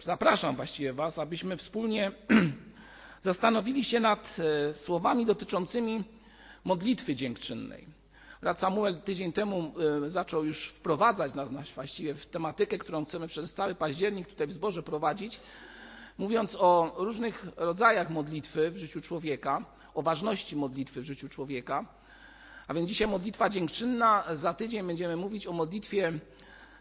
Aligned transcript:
Zapraszam 0.00 0.56
właściwie 0.56 0.92
Was, 0.92 1.18
abyśmy 1.18 1.56
wspólnie 1.56 2.12
zastanowili 3.22 3.84
się 3.84 4.00
nad 4.00 4.36
e, 4.38 4.74
słowami 4.74 5.26
dotyczącymi 5.26 6.04
modlitwy 6.64 7.14
dziękczynnej. 7.14 7.86
Brat 8.40 8.58
Samuel 8.58 9.00
tydzień 9.02 9.32
temu 9.32 9.74
e, 10.06 10.10
zaczął 10.10 10.44
już 10.44 10.68
wprowadzać 10.68 11.34
nas 11.34 11.50
właściwie 11.74 12.14
w 12.14 12.26
tematykę, 12.26 12.78
którą 12.78 13.04
chcemy 13.04 13.28
przez 13.28 13.54
cały 13.54 13.74
październik 13.74 14.28
tutaj 14.28 14.46
w 14.46 14.52
zborze 14.52 14.82
prowadzić, 14.82 15.40
mówiąc 16.18 16.56
o 16.60 16.94
różnych 16.96 17.46
rodzajach 17.56 18.10
modlitwy 18.10 18.70
w 18.70 18.76
życiu 18.76 19.00
człowieka, 19.00 19.64
o 19.94 20.02
ważności 20.02 20.56
modlitwy 20.56 21.00
w 21.00 21.04
życiu 21.04 21.28
człowieka. 21.28 21.86
A 22.68 22.74
więc 22.74 22.88
dzisiaj 22.88 23.08
modlitwa 23.08 23.48
dziękczynna, 23.48 24.24
za 24.34 24.54
tydzień 24.54 24.86
będziemy 24.86 25.16
mówić 25.16 25.46
o 25.46 25.52
modlitwie 25.52 26.12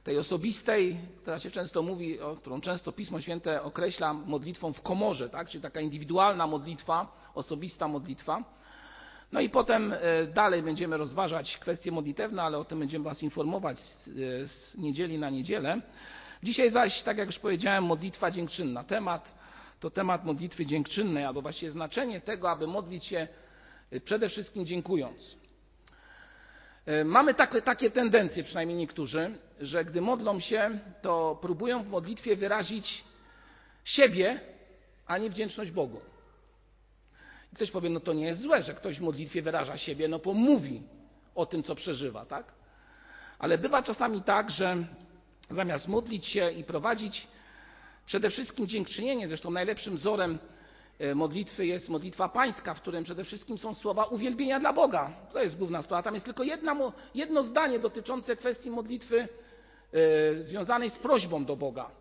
tej 0.08 0.18
osobistej, 0.18 0.98
która 1.22 1.40
się 1.40 1.52
często 1.52 1.82
mówi, 1.82 2.20
o 2.20 2.36
którą 2.36 2.62
często 2.62 2.92
Pismo 2.92 3.22
Święte 3.22 3.64
określa 3.64 4.14
modlitwą 4.14 4.74
w 4.74 4.82
komorze, 4.82 5.30
tak? 5.30 5.50
czyli 5.50 5.62
taka 5.62 5.82
indywidualna 5.82 6.48
modlitwa, 6.48 7.30
osobista 7.36 7.88
modlitwa. 7.88 8.44
No 9.32 9.40
i 9.40 9.50
potem 9.50 9.94
e, 9.94 10.28
dalej 10.28 10.64
będziemy 10.64 10.98
rozważać 10.98 11.58
kwestie 11.58 11.92
modlitewne, 11.92 12.44
ale 12.44 12.58
o 12.58 12.66
tym 12.66 12.80
będziemy 12.80 13.06
Was 13.06 13.24
informować 13.24 13.80
z, 13.80 14.08
e, 14.08 14.12
z 14.48 14.78
niedzieli 14.78 15.20
na 15.20 15.30
niedzielę. 15.30 15.82
Dzisiaj 16.44 16.72
zaś, 16.72 17.04
tak 17.04 17.18
jak 17.18 17.28
już 17.28 17.40
powiedziałem, 17.40 17.84
modlitwa 17.84 18.32
dziękczynna. 18.32 18.84
Temat 18.84 19.36
to 19.80 19.90
temat 19.90 20.26
modlitwy 20.26 20.66
dziękczynnej, 20.66 21.26
albo 21.26 21.42
właściwie 21.42 21.72
znaczenie 21.72 22.22
tego, 22.22 22.52
aby 22.52 22.68
modlić 22.68 23.06
się 23.06 23.28
e, 23.92 24.00
przede 24.00 24.30
wszystkim 24.30 24.66
dziękując. 24.66 25.38
Mamy 27.06 27.34
takie, 27.34 27.62
takie 27.62 27.92
tendencje, 27.92 28.44
przynajmniej 28.44 28.78
niektórzy, 28.78 29.32
że 29.60 29.86
gdy 29.86 30.02
modlą 30.02 30.40
się, 30.40 30.80
to 31.02 31.38
próbują 31.42 31.84
w 31.84 31.88
modlitwie 31.88 32.36
wyrazić 32.36 33.04
siebie, 33.84 34.40
a 35.06 35.18
nie 35.18 35.30
wdzięczność 35.30 35.72
Bogu. 35.72 36.02
I 37.54 37.56
ktoś 37.56 37.72
powie, 37.72 37.90
no 37.90 38.00
to 38.00 38.14
nie 38.14 38.26
jest 38.26 38.42
złe, 38.42 38.62
że 38.62 38.74
ktoś 38.74 39.00
w 39.00 39.02
modlitwie 39.02 39.42
wyraża 39.42 39.78
siebie, 39.78 40.08
no 40.08 40.20
bo 40.20 40.34
mówi 40.34 40.82
o 41.36 41.46
tym, 41.46 41.64
co 41.64 41.76
przeżywa, 41.76 42.26
tak? 42.26 42.54
Ale 43.40 43.58
bywa 43.58 43.84
czasami 43.84 44.24
tak, 44.24 44.50
że 44.50 44.86
zamiast 45.50 45.88
modlić 45.88 46.26
się 46.26 46.52
i 46.52 46.64
prowadzić 46.64 47.28
przede 48.06 48.30
wszystkim 48.30 48.68
dziękczynienie, 48.68 49.28
zresztą 49.28 49.52
najlepszym 49.52 49.98
wzorem 49.98 50.34
e, 50.34 50.57
modlitwy 51.16 51.66
jest 51.66 51.90
modlitwa 51.90 52.30
pańska, 52.30 52.74
w 52.74 52.82
którym 52.82 53.04
przede 53.04 53.24
wszystkim 53.24 53.58
są 53.58 53.74
słowa 53.74 54.06
uwielbienia 54.06 54.60
dla 54.60 54.74
Boga. 54.74 55.14
To 55.34 55.44
jest 55.44 55.58
główna 55.58 55.82
sprawa. 55.82 56.04
Tam 56.04 56.14
jest 56.14 56.26
tylko 56.26 56.44
jedna, 56.44 56.76
jedno 57.16 57.44
zdanie 57.44 57.80
dotyczące 57.80 58.36
kwestii 58.36 58.70
modlitwy 58.70 59.28
E, 59.94 60.44
związanej 60.44 60.90
z 60.90 60.98
prośbą 60.98 61.46
do 61.46 61.56
Boga. 61.56 61.92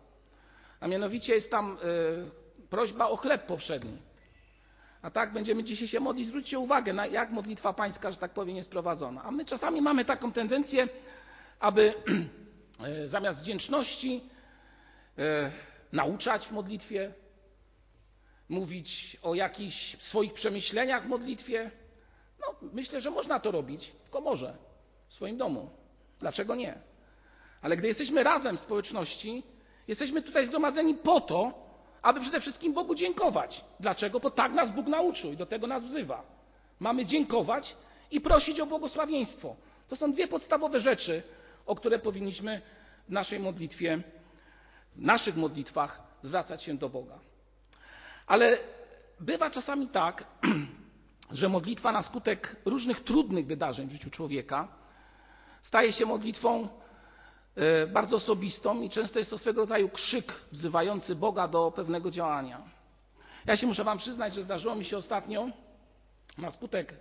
A 0.79 0.87
mianowicie 0.87 1.35
jest 1.35 1.51
tam 1.51 1.77
e, 1.77 2.67
prośba 2.69 3.07
o 3.07 3.17
chleb 3.17 3.45
powszedni. 3.45 3.97
A 5.01 5.11
tak 5.11 5.33
będziemy 5.33 5.63
dzisiaj 5.63 5.87
się 5.87 5.99
modlić. 5.99 6.27
Zwróćcie 6.27 6.59
uwagę, 6.59 6.93
na 6.93 7.05
jak 7.05 7.31
modlitwa 7.31 7.73
pańska, 7.73 8.11
że 8.11 8.17
tak 8.17 8.33
powiem, 8.33 8.55
jest 8.55 8.71
prowadzona. 8.71 9.23
A 9.23 9.31
my 9.31 9.45
czasami 9.45 9.81
mamy 9.81 10.05
taką 10.05 10.31
tendencję, 10.31 10.87
aby 11.59 11.93
e, 12.83 13.07
zamiast 13.07 13.39
wdzięczności 13.39 14.21
nauczać 15.91 16.47
w 16.47 16.51
modlitwie, 16.51 17.13
mówić 18.49 19.17
o 19.21 19.35
jakichś 19.35 19.97
swoich 19.97 20.33
przemyśleniach 20.33 21.03
w 21.03 21.07
modlitwie. 21.07 21.71
No, 22.39 22.69
myślę, 22.73 23.01
że 23.01 23.11
można 23.11 23.39
to 23.39 23.51
robić 23.51 23.91
w 24.03 24.09
komorze, 24.09 24.57
w 25.07 25.13
swoim 25.13 25.37
domu. 25.37 25.69
Dlaczego 26.19 26.55
nie? 26.55 26.77
Ale 27.61 27.77
gdy 27.77 27.87
jesteśmy 27.87 28.23
razem 28.23 28.57
w 28.57 28.59
społeczności, 28.59 29.43
jesteśmy 29.87 30.21
tutaj 30.21 30.45
zgromadzeni 30.45 30.95
po 30.95 31.21
to, 31.21 31.67
aby 32.01 32.21
przede 32.21 32.41
wszystkim 32.41 32.73
Bogu 32.73 32.95
dziękować. 32.95 33.65
Dlaczego? 33.79 34.19
Bo 34.19 34.31
tak 34.31 34.53
nas 34.53 34.71
Bóg 34.71 34.87
nauczył 34.87 35.33
i 35.33 35.37
do 35.37 35.45
tego 35.45 35.67
nas 35.67 35.83
wzywa. 35.85 36.23
Mamy 36.79 37.05
dziękować 37.05 37.75
i 38.11 38.21
prosić 38.21 38.59
o 38.59 38.65
błogosławieństwo. 38.65 39.55
To 39.87 39.95
są 39.95 40.13
dwie 40.13 40.27
podstawowe 40.27 40.81
rzeczy, 40.81 41.23
o 41.65 41.75
które 41.75 41.99
powinniśmy 41.99 42.61
w 43.07 43.11
naszej 43.11 43.39
modlitwie, 43.39 44.01
w 44.95 45.01
naszych 45.01 45.35
modlitwach 45.35 46.01
zwracać 46.21 46.63
się 46.63 46.77
do 46.77 46.89
Boga. 46.89 47.19
Ale 48.27 48.57
bywa 49.19 49.49
czasami 49.49 49.87
tak, 49.87 50.23
że 51.31 51.49
modlitwa 51.49 51.91
na 51.91 52.01
skutek 52.01 52.55
różnych 52.65 53.03
trudnych 53.03 53.45
wydarzeń 53.47 53.87
w 53.87 53.91
życiu 53.91 54.09
człowieka 54.09 54.67
staje 55.61 55.93
się 55.93 56.05
modlitwą 56.05 56.69
E, 57.57 57.87
bardzo 57.87 58.17
osobistą 58.17 58.81
i 58.81 58.89
często 58.89 59.19
jest 59.19 59.31
to 59.31 59.37
swego 59.37 59.61
rodzaju 59.61 59.89
krzyk 59.89 60.33
wzywający 60.51 61.15
Boga 61.15 61.47
do 61.47 61.71
pewnego 61.71 62.11
działania. 62.11 62.61
Ja 63.45 63.57
się 63.57 63.67
muszę 63.67 63.83
Wam 63.83 63.97
przyznać, 63.97 64.33
że 64.33 64.43
zdarzyło 64.43 64.75
mi 64.75 64.85
się 64.85 64.97
ostatnio 64.97 65.49
na 66.37 66.51
skutek, 66.51 66.93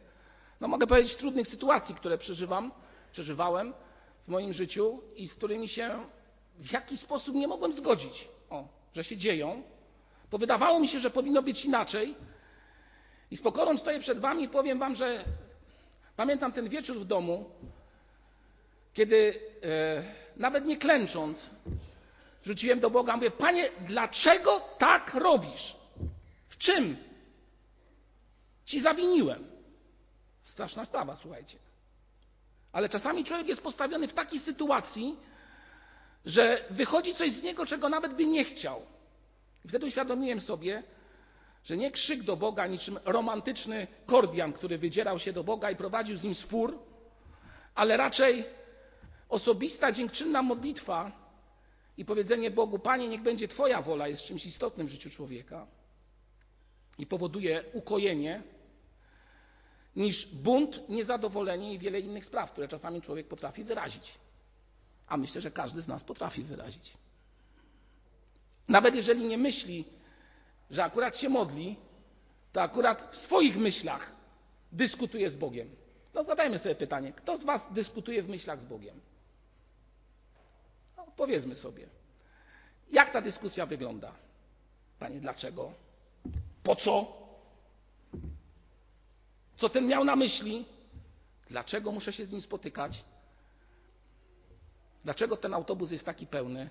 no 0.61 0.69
mogę 0.69 0.87
powiedzieć, 0.87 1.17
trudnych 1.17 1.49
sytuacji, 1.49 1.95
które 1.95 2.19
przeżywam, 2.19 2.73
przeżywałem 3.13 3.75
w 4.25 4.29
moim 4.29 4.53
życiu 4.53 5.01
i 5.17 5.29
z 5.29 5.35
którymi 5.35 5.69
się 5.69 6.07
w 6.59 6.73
jakiś 6.73 7.01
sposób 7.01 7.35
nie 7.35 7.49
mogłem 7.49 7.73
zgodzić, 7.73 8.29
o, 8.51 8.69
że 8.95 9.05
się 9.05 9.17
dzieją, 9.17 9.63
bo 10.31 10.39
wydawało 10.39 10.81
mi 10.81 10.89
się, 10.89 11.01
że 11.01 11.11
powinno 11.11 11.43
być 11.43 11.65
inaczej. 11.65 12.15
I 13.31 13.37
z 13.37 13.43
pokorą 13.43 13.79
stoję 13.79 14.01
przed 14.01 14.19
Wami 14.19 14.43
i 14.43 14.49
powiem 14.49 14.79
Wam, 14.79 14.97
że 14.97 15.25
pamiętam 16.17 16.53
ten 16.53 16.69
wieczór 16.69 17.01
w 17.01 17.05
domu, 17.05 17.51
kiedy 18.93 19.41
e, 19.63 20.03
nawet 20.37 20.65
nie 20.65 20.77
klęcząc, 20.77 21.51
rzuciłem 22.45 22.81
do 22.81 22.91
Boga, 22.91 23.17
mówię, 23.17 23.31
Panie, 23.31 23.71
dlaczego 23.89 24.61
tak 24.79 25.15
robisz? 25.15 25.77
W 26.49 26.59
czym 26.59 26.97
Ci 28.67 28.81
zawiniłem? 28.81 29.45
Straszna 30.43 30.85
sprawa, 30.85 31.17
słuchajcie. 31.17 31.59
Ale 32.73 32.89
czasami 32.89 33.25
człowiek 33.25 33.49
jest 33.49 33.63
postawiony 33.63 34.09
w 34.09 34.15
takiej 34.15 34.41
sytuacji, 34.41 35.17
że 36.25 36.65
wychodzi 36.71 37.15
coś 37.15 37.33
z 37.33 37.43
niego, 37.43 37.67
czego 37.67 37.89
nawet 37.89 38.15
by 38.15 38.27
nie 38.27 38.45
chciał. 38.45 38.87
I 39.67 39.69
wtedy 39.69 39.87
uświadomiłem 39.87 40.41
sobie, 40.41 40.83
że 41.65 41.77
nie 41.77 41.91
krzyk 41.91 42.23
do 42.23 42.37
Boga, 42.37 42.67
niczym 42.67 42.99
romantyczny 43.05 43.87
kordian, 44.07 44.53
który 44.53 44.79
wydzierał 44.79 45.19
się 45.19 45.33
do 45.33 45.45
Boga 45.45 45.71
i 45.71 45.77
prowadził 45.77 46.17
z 46.17 46.23
nim 46.23 46.35
spór, 46.35 46.79
ale 47.75 47.97
raczej 47.97 48.45
Osobista, 49.29 49.93
dziękczynna 49.93 50.43
modlitwa 50.43 51.13
i 51.97 52.05
powiedzenie 52.05 52.51
Bogu: 52.51 52.79
Panie, 52.79 53.09
niech 53.09 53.23
będzie 53.23 53.49
Twoja 53.49 53.83
wola, 53.83 54.09
jest 54.09 54.23
czymś 54.23 54.47
istotnym 54.47 54.87
w 54.87 54.91
życiu 54.91 55.11
człowieka 55.11 55.67
i 56.99 57.07
powoduje 57.07 57.65
ukojenie, 57.73 58.43
niż 59.97 60.27
bunt, 60.27 60.89
niezadowolenie 60.89 61.75
i 61.75 61.79
wiele 61.79 62.01
innych 62.01 62.25
spraw, 62.25 62.53
które 62.53 62.69
czasami 62.69 63.03
człowiek 63.03 63.29
potrafi 63.29 63.65
wyrazić. 63.65 64.15
A 65.07 65.17
myślę, 65.17 65.41
że 65.41 65.51
każdy 65.51 65.83
z 65.83 65.89
nas 65.89 66.05
potrafi 66.05 66.43
wyrazić. 66.43 66.93
Nawet 68.69 68.95
jeżeli 68.95 69.25
nie 69.25 69.39
myśli, 69.39 69.85
że 70.71 70.85
akurat 70.85 71.17
się 71.17 71.29
modli, 71.29 71.77
to 72.53 72.63
akurat 72.63 73.09
w 73.13 73.17
swoich 73.17 73.57
myślach 73.57 74.13
dyskutuje 74.73 75.31
z 75.31 75.37
Bogiem. 75.37 75.71
No 76.15 76.25
zadajmy 76.25 76.59
sobie 76.59 76.75
pytanie, 76.75 77.13
kto 77.13 77.39
z 77.39 77.45
Was 77.45 77.73
dyskutuje 77.73 78.23
w 78.23 78.29
myślach 78.29 78.61
z 78.61 78.65
Bogiem? 78.65 79.01
Powiedzmy 81.17 81.57
sobie, 81.57 81.87
jak 82.91 83.11
ta 83.11 83.21
dyskusja 83.21 83.67
wygląda? 83.67 84.13
Panie, 84.99 85.21
dlaczego? 85.21 85.73
Po 86.63 86.77
co? 86.77 87.17
Co 89.57 89.69
ten 89.69 89.87
miał 89.87 90.05
na 90.05 90.17
myśli? 90.17 90.65
Dlaczego 91.51 91.93
muszę 91.93 92.13
się 92.13 92.27
z 92.27 92.33
nim 92.33 92.43
spotykać? 92.43 93.05
Dlaczego 95.05 95.37
ten 95.37 95.55
autobus 95.55 95.91
jest 95.91 96.05
taki 96.05 96.27
pełny? 96.27 96.71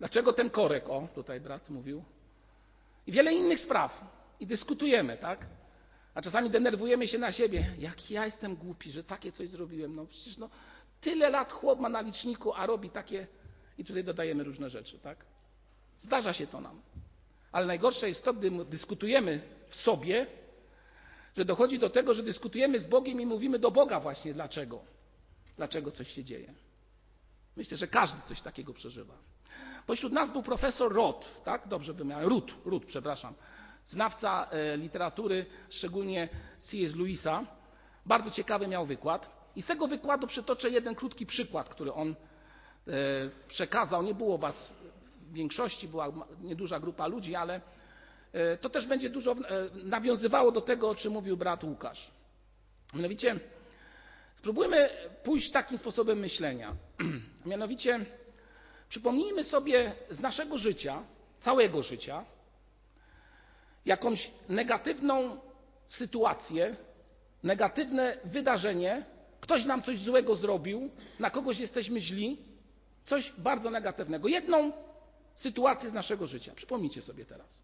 Dlaczego 0.00 0.32
ten 0.32 0.50
korek? 0.50 0.88
O, 0.88 1.08
tutaj 1.14 1.40
brat 1.40 1.70
mówił. 1.70 2.04
I 3.06 3.12
wiele 3.12 3.32
innych 3.32 3.60
spraw. 3.60 4.04
I 4.40 4.46
dyskutujemy, 4.46 5.16
tak? 5.16 5.46
A 6.14 6.22
czasami 6.22 6.50
denerwujemy 6.50 7.08
się 7.08 7.18
na 7.18 7.32
siebie. 7.32 7.74
Jak 7.78 8.10
ja 8.10 8.26
jestem 8.26 8.56
głupi, 8.56 8.90
że 8.90 9.04
takie 9.04 9.32
coś 9.32 9.48
zrobiłem. 9.48 9.96
No 9.96 10.06
przecież 10.06 10.38
no, 10.38 10.50
Tyle 11.00 11.30
lat 11.30 11.52
chłop 11.52 11.80
ma 11.80 11.88
na 11.88 12.00
liczniku, 12.00 12.54
a 12.54 12.66
robi 12.66 12.90
takie. 12.90 13.26
I 13.78 13.84
tutaj 13.84 14.04
dodajemy 14.04 14.44
różne 14.44 14.70
rzeczy, 14.70 14.98
tak? 14.98 15.24
Zdarza 15.98 16.32
się 16.32 16.46
to 16.46 16.60
nam. 16.60 16.80
Ale 17.52 17.66
najgorsze 17.66 18.08
jest 18.08 18.24
to, 18.24 18.34
gdy 18.34 18.64
dyskutujemy 18.64 19.40
w 19.68 19.74
sobie, 19.74 20.26
że 21.36 21.44
dochodzi 21.44 21.78
do 21.78 21.90
tego, 21.90 22.14
że 22.14 22.22
dyskutujemy 22.22 22.78
z 22.78 22.86
Bogiem 22.86 23.20
i 23.20 23.26
mówimy 23.26 23.58
do 23.58 23.70
Boga 23.70 24.00
właśnie 24.00 24.34
dlaczego. 24.34 24.80
Dlaczego 25.56 25.90
coś 25.90 26.08
się 26.08 26.24
dzieje. 26.24 26.54
Myślę, 27.56 27.76
że 27.76 27.86
każdy 27.86 28.22
coś 28.28 28.42
takiego 28.42 28.74
przeżywa. 28.74 29.14
Pośród 29.86 30.12
nas 30.12 30.30
był 30.30 30.42
profesor 30.42 30.92
Roth, 30.94 31.42
tak? 31.44 31.68
Dobrze 31.68 31.92
wymiałem. 31.92 32.28
Ruth, 32.28 32.54
Ruth, 32.64 32.86
przepraszam. 32.86 33.34
Znawca 33.86 34.48
e, 34.50 34.76
literatury, 34.76 35.46
szczególnie 35.70 36.28
C.S. 36.58 36.94
Lewisa. 36.96 37.46
Bardzo 38.06 38.30
ciekawy 38.30 38.66
miał 38.66 38.86
wykład. 38.86 39.30
I 39.56 39.62
z 39.62 39.66
tego 39.66 39.86
wykładu 39.86 40.26
przytoczę 40.26 40.70
jeden 40.70 40.94
krótki 40.94 41.26
przykład, 41.26 41.68
który 41.68 41.92
on 41.92 42.08
e, 42.08 42.14
przekazał. 43.48 44.02
Nie 44.02 44.14
było 44.14 44.38
was 44.38 44.74
w 45.30 45.32
większości, 45.32 45.88
była 45.88 46.12
nieduża 46.40 46.80
grupa 46.80 47.06
ludzi, 47.06 47.34
ale 47.34 47.60
e, 48.32 48.56
to 48.56 48.70
też 48.70 48.86
będzie 48.86 49.10
dużo 49.10 49.34
nawiązywało 49.84 50.52
do 50.52 50.60
tego, 50.60 50.88
o 50.90 50.94
czym 50.94 51.12
mówił 51.12 51.36
brat 51.36 51.64
Łukasz. 51.64 52.10
Mianowicie, 52.94 53.40
spróbujmy 54.34 54.88
pójść 55.24 55.50
takim 55.50 55.78
sposobem 55.78 56.18
myślenia. 56.18 56.76
Mianowicie, 57.46 58.06
przypomnijmy 58.90 59.44
sobie 59.44 59.92
z 60.10 60.20
naszego 60.20 60.58
życia, 60.58 61.02
całego 61.40 61.82
życia, 61.82 62.24
jakąś 63.84 64.30
negatywną 64.48 65.40
sytuację, 65.88 66.76
negatywne 67.42 68.16
wydarzenie, 68.24 69.04
ktoś 69.40 69.64
nam 69.64 69.82
coś 69.82 69.98
złego 69.98 70.34
zrobił, 70.34 70.90
na 71.18 71.30
kogoś 71.30 71.58
jesteśmy 71.58 72.00
źli, 72.00 72.38
coś 73.06 73.32
bardzo 73.38 73.70
negatywnego. 73.70 74.28
Jedną 74.28 74.72
sytuację 75.34 75.90
z 75.90 75.92
naszego 75.92 76.26
życia. 76.26 76.52
Przypomnijcie 76.54 77.02
sobie 77.02 77.24
teraz. 77.24 77.62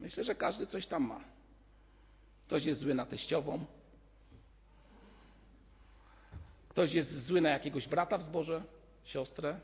Myślę, 0.00 0.24
że 0.24 0.34
każdy 0.34 0.66
coś 0.66 0.86
tam 0.86 1.02
ma. 1.02 1.24
Ktoś 2.46 2.64
jest 2.64 2.80
zły 2.80 2.94
na 2.94 3.06
teściową, 3.06 3.64
ktoś 6.68 6.92
jest 6.92 7.24
zły 7.24 7.40
na 7.40 7.48
jakiegoś 7.50 7.88
brata 7.88 8.18
w 8.18 8.22
zborze, 8.22 8.62
siostrę, 9.06 9.60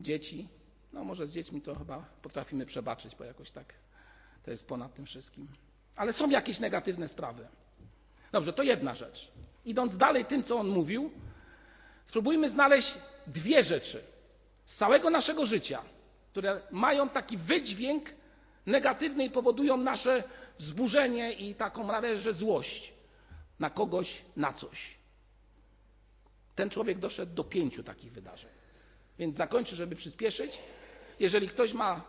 dzieci. 0.00 0.48
No 0.92 1.04
może 1.04 1.26
z 1.26 1.32
dziećmi 1.32 1.62
to 1.62 1.74
chyba 1.74 2.04
potrafimy 2.22 2.66
przebaczyć, 2.66 3.16
bo 3.16 3.24
jakoś 3.24 3.50
tak 3.50 3.74
to 4.44 4.50
jest 4.50 4.66
ponad 4.66 4.94
tym 4.94 5.06
wszystkim. 5.06 5.48
Ale 5.96 6.12
są 6.12 6.30
jakieś 6.30 6.60
negatywne 6.60 7.08
sprawy. 7.08 7.46
Dobrze, 8.32 8.52
to 8.52 8.62
jedna 8.62 8.94
rzecz. 8.94 9.32
Idąc 9.64 9.96
dalej 9.96 10.24
tym, 10.24 10.42
co 10.44 10.58
on 10.58 10.68
mówił, 10.68 11.10
spróbujmy 12.04 12.50
znaleźć 12.50 12.94
dwie 13.26 13.62
rzeczy 13.62 14.02
z 14.64 14.76
całego 14.76 15.10
naszego 15.10 15.46
życia, 15.46 15.82
które 16.30 16.60
mają 16.70 17.08
taki 17.08 17.36
wydźwięk 17.36 18.10
negatywny 18.66 19.24
i 19.24 19.30
powodują 19.30 19.76
nasze 19.76 20.24
wzburzenie 20.58 21.32
i 21.32 21.54
taką 21.54 21.86
prawie 21.86 22.32
złość 22.32 22.92
na 23.58 23.70
kogoś, 23.70 24.22
na 24.36 24.52
coś. 24.52 25.01
Ten 26.54 26.70
człowiek 26.70 26.98
doszedł 26.98 27.34
do 27.34 27.44
pięciu 27.44 27.82
takich 27.82 28.12
wydarzeń. 28.12 28.50
Więc 29.18 29.36
zakończę, 29.36 29.76
żeby 29.76 29.96
przyspieszyć. 29.96 30.58
Jeżeli 31.20 31.48
ktoś 31.48 31.72
ma 31.72 32.04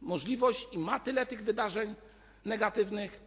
możliwość 0.00 0.66
i 0.72 0.78
ma 0.78 1.00
tyle 1.00 1.26
tych 1.26 1.44
wydarzeń 1.44 1.94
negatywnych, 2.44 3.20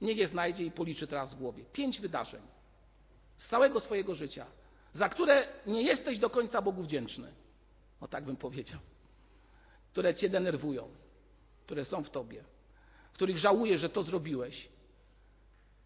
niech 0.00 0.16
je 0.16 0.28
znajdzie 0.28 0.64
i 0.64 0.70
policzy 0.70 1.06
teraz 1.06 1.34
w 1.34 1.38
głowie. 1.38 1.64
Pięć 1.72 2.00
wydarzeń 2.00 2.42
z 3.36 3.48
całego 3.48 3.80
swojego 3.80 4.14
życia, 4.14 4.46
za 4.92 5.08
które 5.08 5.46
nie 5.66 5.82
jesteś 5.82 6.18
do 6.18 6.30
końca 6.30 6.62
Bogu 6.62 6.82
wdzięczny. 6.82 7.32
O 8.00 8.08
tak 8.08 8.24
bym 8.24 8.36
powiedział. 8.36 8.80
Które 9.92 10.14
cię 10.14 10.28
denerwują, 10.28 10.88
które 11.66 11.84
są 11.84 12.04
w 12.04 12.10
tobie, 12.10 12.44
których 13.12 13.38
żałujesz, 13.38 13.80
że 13.80 13.88
to 13.88 14.02
zrobiłeś. 14.02 14.68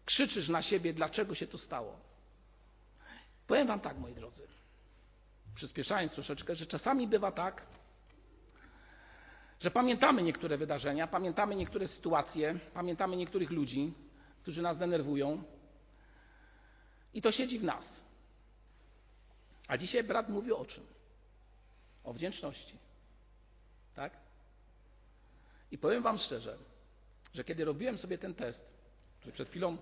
Krzyczysz 0.05 0.49
na 0.49 0.61
siebie, 0.61 0.93
dlaczego 0.93 1.35
się 1.35 1.47
to 1.47 1.57
stało. 1.57 1.99
Powiem 3.47 3.67
Wam 3.67 3.79
tak, 3.79 3.97
moi 3.97 4.13
drodzy, 4.13 4.47
przyspieszając 5.55 6.13
troszeczkę, 6.13 6.55
że 6.55 6.65
czasami 6.65 7.07
bywa 7.07 7.31
tak, 7.31 7.65
że 9.59 9.71
pamiętamy 9.71 10.23
niektóre 10.23 10.57
wydarzenia, 10.57 11.07
pamiętamy 11.07 11.55
niektóre 11.55 11.87
sytuacje, 11.87 12.59
pamiętamy 12.73 13.17
niektórych 13.17 13.51
ludzi, 13.51 13.93
którzy 14.41 14.61
nas 14.61 14.77
denerwują 14.77 15.43
i 17.13 17.21
to 17.21 17.31
siedzi 17.31 17.59
w 17.59 17.63
nas. 17.63 18.01
A 19.67 19.77
dzisiaj 19.77 20.03
brat 20.03 20.29
mówi 20.29 20.51
o 20.51 20.65
czym? 20.65 20.83
O 22.03 22.13
wdzięczności. 22.13 22.77
Tak? 23.95 24.13
I 25.71 25.77
powiem 25.77 26.03
Wam 26.03 26.17
szczerze, 26.17 26.57
że 27.33 27.43
kiedy 27.43 27.65
robiłem 27.65 27.97
sobie 27.97 28.17
ten 28.17 28.35
test, 28.35 28.73
który 29.19 29.31
przed 29.33 29.49
chwilą, 29.49 29.77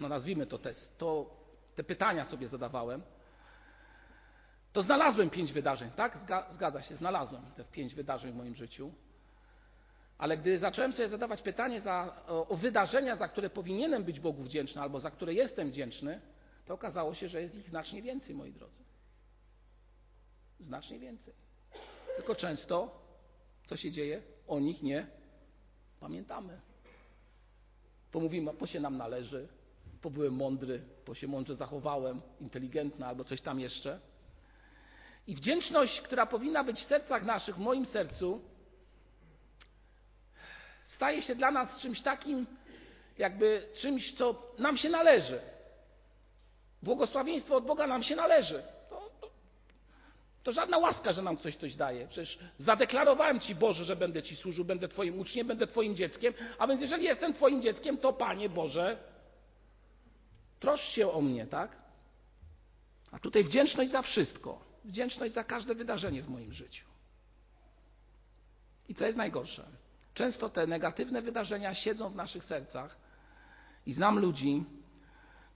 no 0.00 0.08
nazwijmy 0.08 0.46
to 0.46 0.58
test, 0.58 0.98
to 0.98 1.39
te 1.76 1.84
pytania 1.84 2.24
sobie 2.24 2.48
zadawałem, 2.48 3.02
to 4.72 4.82
znalazłem 4.82 5.30
pięć 5.30 5.52
wydarzeń, 5.52 5.90
tak? 5.90 6.18
Zgadza 6.50 6.82
się, 6.82 6.94
znalazłem 6.94 7.42
te 7.56 7.64
pięć 7.64 7.94
wydarzeń 7.94 8.32
w 8.32 8.36
moim 8.36 8.54
życiu. 8.54 8.92
Ale 10.18 10.38
gdy 10.38 10.58
zacząłem 10.58 10.92
sobie 10.92 11.08
zadawać 11.08 11.42
pytanie 11.42 11.80
za, 11.80 12.24
o, 12.28 12.48
o 12.48 12.56
wydarzenia, 12.56 13.16
za 13.16 13.28
które 13.28 13.50
powinienem 13.50 14.04
być 14.04 14.20
Bogu 14.20 14.42
wdzięczny 14.42 14.82
albo 14.82 15.00
za 15.00 15.10
które 15.10 15.34
jestem 15.34 15.70
wdzięczny, 15.70 16.20
to 16.66 16.74
okazało 16.74 17.14
się, 17.14 17.28
że 17.28 17.42
jest 17.42 17.54
ich 17.54 17.68
znacznie 17.68 18.02
więcej, 18.02 18.34
moi 18.34 18.52
drodzy. 18.52 18.82
Znacznie 20.58 20.98
więcej. 20.98 21.34
Tylko 22.16 22.34
często, 22.34 23.00
co 23.66 23.76
się 23.76 23.90
dzieje? 23.90 24.22
O 24.46 24.60
nich 24.60 24.82
nie 24.82 25.06
pamiętamy. 26.00 26.60
Pomówimy, 28.12 28.52
bo 28.54 28.66
się 28.66 28.80
nam 28.80 28.96
należy, 28.96 29.48
bo 30.02 30.10
byłem 30.10 30.34
mądry, 30.34 30.82
bo 31.06 31.14
się 31.14 31.26
mądrze 31.26 31.54
zachowałem, 31.54 32.22
inteligentny 32.40 33.06
albo 33.06 33.24
coś 33.24 33.40
tam 33.40 33.60
jeszcze. 33.60 34.00
I 35.26 35.34
wdzięczność, 35.34 36.00
która 36.00 36.26
powinna 36.26 36.64
być 36.64 36.80
w 36.80 36.86
sercach 36.86 37.24
naszych, 37.24 37.56
w 37.56 37.58
moim 37.58 37.86
sercu, 37.86 38.40
staje 40.84 41.22
się 41.22 41.34
dla 41.34 41.50
nas 41.50 41.80
czymś 41.80 42.00
takim, 42.00 42.46
jakby 43.18 43.68
czymś, 43.74 44.12
co 44.12 44.52
nam 44.58 44.76
się 44.76 44.88
należy. 44.88 45.40
Błogosławieństwo 46.82 47.56
od 47.56 47.66
Boga 47.66 47.86
nam 47.86 48.02
się 48.02 48.16
należy. 48.16 48.62
To, 48.90 49.10
to, 49.20 49.30
to, 50.42 50.52
żadna 50.52 50.78
łaska, 50.78 51.12
że 51.12 51.22
nam 51.22 51.36
coś 51.36 51.56
ktoś 51.56 51.74
daje. 51.74 52.08
Przecież 52.08 52.38
zadeklarowałem 52.58 53.40
Ci, 53.40 53.54
Boże, 53.54 53.84
że 53.84 53.96
będę 53.96 54.22
Ci 54.22 54.36
służył, 54.36 54.64
będę 54.64 54.88
Twoim 54.88 55.20
uczniem, 55.20 55.46
będę 55.46 55.66
Twoim 55.66 55.96
dzieckiem, 55.96 56.34
a 56.58 56.66
więc 56.66 56.80
jeżeli 56.80 57.04
jestem 57.04 57.34
Twoim 57.34 57.62
dzieckiem, 57.62 57.98
to 57.98 58.12
Panie 58.12 58.48
Boże, 58.48 59.09
troszcz 60.60 60.92
się 60.92 61.10
o 61.12 61.20
mnie, 61.20 61.46
tak? 61.46 61.76
A 63.12 63.18
tutaj 63.18 63.44
wdzięczność 63.44 63.90
za 63.90 64.02
wszystko. 64.02 64.64
Wdzięczność 64.84 65.34
za 65.34 65.44
każde 65.44 65.74
wydarzenie 65.74 66.22
w 66.22 66.28
moim 66.28 66.52
życiu. 66.52 66.84
I 68.88 68.94
co 68.94 69.06
jest 69.06 69.18
najgorsze? 69.18 69.64
Często 70.14 70.48
te 70.48 70.66
negatywne 70.66 71.22
wydarzenia 71.22 71.74
siedzą 71.74 72.10
w 72.10 72.16
naszych 72.16 72.44
sercach 72.44 72.96
i 73.86 73.92
znam 73.92 74.18
ludzi, 74.18 74.64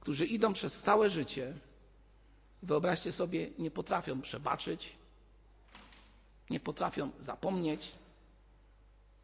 którzy 0.00 0.26
idą 0.26 0.52
przez 0.52 0.82
całe 0.82 1.10
życie. 1.10 1.54
Wyobraźcie 2.62 3.12
sobie, 3.12 3.50
nie 3.58 3.70
potrafią 3.70 4.20
przebaczyć, 4.20 4.96
nie 6.50 6.60
potrafią 6.60 7.10
zapomnieć, 7.20 7.92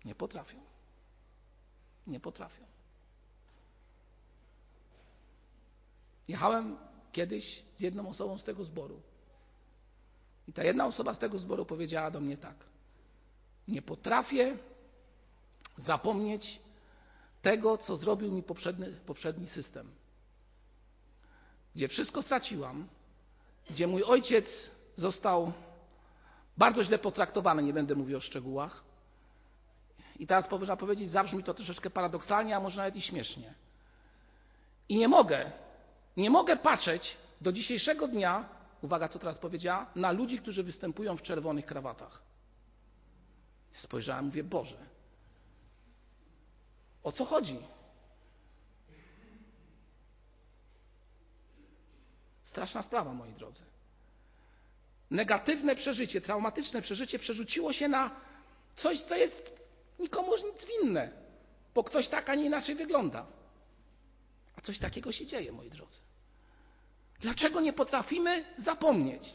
nie 0.05 0.15
potrafią. 0.15 0.61
Nie 2.07 2.21
potrafią. 2.21 2.65
Jechałem 6.31 6.77
kiedyś 7.13 7.63
z 7.75 7.81
jedną 7.81 8.09
osobą 8.09 8.39
z 8.39 8.45
tego 8.45 8.65
zboru. 8.65 9.01
I 10.49 10.53
ta 10.53 10.65
jedna 10.65 10.87
osoba 10.87 11.15
z 11.15 11.19
tego 11.19 11.39
zboru 11.39 11.67
powiedziała 11.67 12.11
do 12.11 12.21
mnie 12.21 12.37
tak: 12.37 12.57
Nie 13.69 13.83
potrafię 13.83 14.57
zapomnieć 15.77 16.61
tego, 17.43 17.79
co 17.79 17.97
zrobił 17.97 18.33
mi 18.33 18.43
poprzedni, 18.43 18.87
poprzedni 19.07 19.47
system. 19.47 19.91
Gdzie 21.75 21.89
wszystko 21.89 22.23
straciłam, 22.23 22.89
gdzie 23.71 23.87
mój 23.87 24.03
ojciec 24.03 24.71
został 24.97 25.53
bardzo 26.57 26.85
źle 26.85 26.99
potraktowany, 26.99 27.63
nie 27.63 27.73
będę 27.73 27.95
mówił 27.95 28.19
o 28.19 28.21
szczegółach. 28.21 28.85
I 30.19 30.27
teraz 30.27 30.51
można 30.51 30.77
powiedzieć, 30.77 31.11
zabrzmi 31.11 31.45
to 31.45 31.55
troszeczkę 31.55 31.91
paradoksalnie, 31.91 32.57
a 32.57 32.61
może 32.61 32.77
nawet 32.77 32.97
i 32.97 33.03
śmiesznie. 33.03 33.55
I 34.89 34.97
nie 34.97 35.09
mogę, 35.09 35.53
nie 36.17 36.31
mogę 36.31 36.57
patrzeć 36.57 37.17
do 37.41 37.53
dzisiejszego 37.53 38.09
dnia, 38.09 38.49
uwaga, 38.83 39.09
co 39.09 39.19
teraz 39.19 39.39
powiedziała, 39.39 39.91
na 39.95 40.13
ludzi, 40.13 40.39
którzy 40.39 40.63
występują 40.63 41.17
w 41.17 41.23
czerwonych 41.23 41.67
krawatach. 41.67 42.23
Spojrzałem, 43.73 44.25
mówię, 44.25 44.45
Boże, 44.45 44.77
o 47.03 47.13
co 47.13 47.25
chodzi? 47.25 47.59
Straszna 52.43 52.83
sprawa, 52.83 53.13
moi 53.13 53.33
drodzy. 53.33 53.63
Negatywne 55.11 55.77
przeżycie, 55.77 56.21
traumatyczne 56.21 56.83
przeżycie 56.83 57.19
przerzuciło 57.19 57.73
się 57.73 57.89
na 57.89 58.11
coś, 58.75 59.03
co 59.03 59.17
jest 59.17 59.61
nikomu 59.99 60.33
nic 60.37 60.67
winne, 60.67 61.11
bo 61.75 61.85
ktoś 61.85 62.09
tak, 62.09 62.31
a 62.31 62.35
nie 62.35 62.45
inaczej 62.45 62.75
wygląda. 62.75 63.27
Coś 64.63 64.79
takiego 64.79 65.13
się 65.13 65.27
dzieje, 65.27 65.53
moi 65.53 65.71
drodzy. 65.71 66.01
Dlaczego 67.21 67.61
nie 67.61 67.73
potrafimy 67.73 68.45
zapomnieć? 68.59 69.35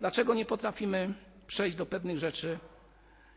Dlaczego 0.00 0.34
nie 0.34 0.46
potrafimy 0.46 1.14
przejść 1.46 1.76
do 1.76 1.86
pewnych 1.86 2.18
rzeczy 2.18 2.58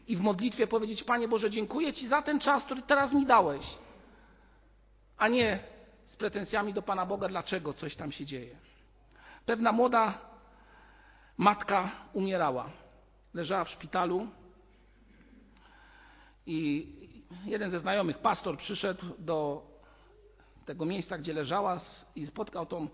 i 0.07 0.15
w 0.15 0.21
modlitwie 0.21 0.67
powiedzieć: 0.67 1.03
Panie 1.03 1.27
Boże, 1.27 1.49
dziękuję 1.49 1.93
Ci 1.93 2.07
za 2.07 2.21
ten 2.21 2.39
czas, 2.39 2.63
który 2.63 2.81
teraz 2.81 3.13
mi 3.13 3.25
dałeś, 3.25 3.65
a 5.17 5.27
nie 5.27 5.59
z 6.05 6.15
pretensjami 6.15 6.73
do 6.73 6.81
Pana 6.81 7.05
Boga, 7.05 7.27
dlaczego 7.27 7.73
coś 7.73 7.95
tam 7.95 8.11
się 8.11 8.25
dzieje. 8.25 8.57
Pewna 9.45 9.71
młoda 9.71 10.21
matka 11.37 11.91
umierała 12.13 12.69
leżała 13.33 13.63
w 13.63 13.69
szpitalu 13.69 14.27
i 16.45 16.87
jeden 17.45 17.71
ze 17.71 17.79
znajomych, 17.79 18.17
pastor, 18.17 18.57
przyszedł 18.57 19.05
do 19.19 19.63
tego 20.67 20.85
miejsca, 20.85 21.17
gdzie 21.17 21.33
leżała 21.33 21.79
i 22.15 22.25
spotkał 22.25 22.65
tą 22.65 22.87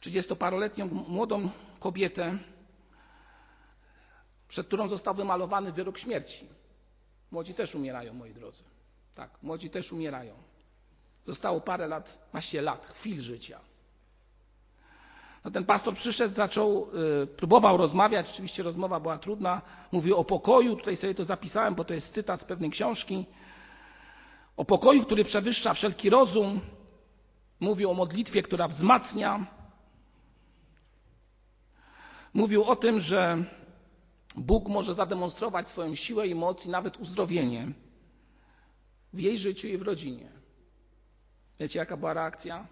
trzydziestoparoletnią 0.00 0.86
młodą 0.86 1.50
kobietę, 1.80 2.38
przed 4.48 4.66
którą 4.66 4.88
został 4.88 5.14
wymalowany 5.14 5.72
wyrok 5.72 5.98
śmierci. 5.98 6.48
Młodzi 7.30 7.54
też 7.54 7.74
umierają, 7.74 8.14
moi 8.14 8.34
drodzy. 8.34 8.62
Tak, 9.14 9.30
młodzi 9.42 9.70
też 9.70 9.92
umierają. 9.92 10.34
Zostało 11.24 11.60
parę 11.60 11.86
lat, 11.86 12.28
właściwie 12.32 12.62
lat, 12.62 12.86
chwil 12.86 13.22
życia. 13.22 13.60
No 15.44 15.50
ten 15.50 15.64
pastor 15.64 15.94
przyszedł, 15.94 16.34
zaczął, 16.34 16.88
y, 17.22 17.26
próbował 17.26 17.76
rozmawiać, 17.76 18.30
oczywiście 18.30 18.62
rozmowa 18.62 19.00
była 19.00 19.18
trudna, 19.18 19.62
mówił 19.92 20.16
o 20.16 20.24
pokoju, 20.24 20.76
tutaj 20.76 20.96
sobie 20.96 21.14
to 21.14 21.24
zapisałem, 21.24 21.74
bo 21.74 21.84
to 21.84 21.94
jest 21.94 22.14
cytat 22.14 22.40
z 22.40 22.44
pewnej 22.44 22.70
książki, 22.70 23.26
o 24.58 24.64
pokoju, 24.64 25.04
który 25.04 25.24
przewyższa 25.24 25.74
wszelki 25.74 26.10
rozum, 26.10 26.60
mówił 27.60 27.90
o 27.90 27.94
modlitwie, 27.94 28.42
która 28.42 28.68
wzmacnia, 28.68 29.46
mówił 32.34 32.64
o 32.64 32.76
tym, 32.76 33.00
że 33.00 33.44
Bóg 34.36 34.68
może 34.68 34.94
zademonstrować 34.94 35.68
swoją 35.68 35.94
siłę 35.94 36.28
i 36.28 36.34
moc 36.34 36.66
i 36.66 36.68
nawet 36.68 36.96
uzdrowienie 37.00 37.72
w 39.12 39.20
jej 39.20 39.38
życiu 39.38 39.66
i 39.66 39.78
w 39.78 39.82
rodzinie. 39.82 40.30
Wiecie, 41.60 41.78
jaka 41.78 41.96
była 41.96 42.14
reakcja? 42.14 42.66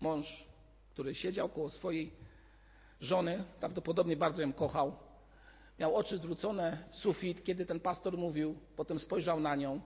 Mąż, 0.00 0.46
który 0.90 1.14
siedział 1.14 1.48
koło 1.48 1.70
swojej 1.70 2.12
żony, 3.00 3.44
prawdopodobnie 3.60 4.16
bardzo 4.16 4.42
ją 4.42 4.52
kochał, 4.52 4.96
miał 5.78 5.96
oczy 5.96 6.18
zwrócone 6.18 6.78
w 6.90 6.96
sufit, 6.96 7.44
kiedy 7.44 7.66
ten 7.66 7.80
pastor 7.80 8.18
mówił, 8.18 8.58
potem 8.76 8.98
spojrzał 8.98 9.40
na 9.40 9.56
nią 9.56 9.80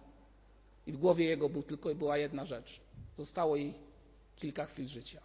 i 0.90 0.92
w 0.92 0.96
głowie 0.96 1.24
jego 1.24 1.48
był 1.48 1.62
tylko 1.62 1.94
była 1.94 2.18
jedna 2.18 2.44
rzecz. 2.44 2.80
Zostało 3.16 3.56
jej 3.56 3.74
kilka 4.36 4.64
chwil 4.64 4.88
życia. 4.88 5.20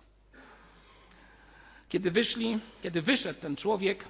Kiedy 1.89 2.11
wyszli, 2.11 2.59
kiedy 2.83 3.01
wyszedł 3.01 3.41
ten 3.41 3.55
człowiek, 3.55 4.05